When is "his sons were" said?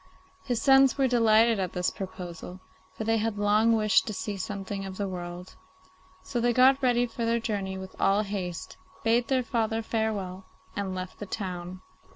0.43-1.07